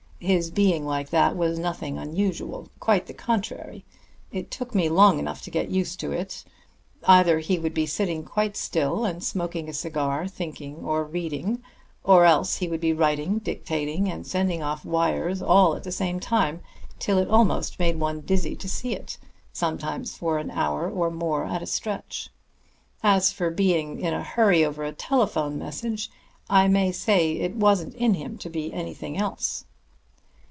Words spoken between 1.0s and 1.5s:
that